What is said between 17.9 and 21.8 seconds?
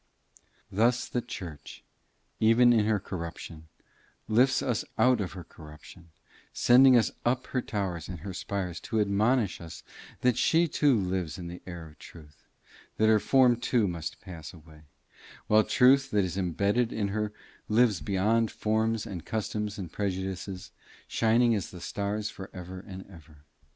beyond forms and customs and prejudices, shining as the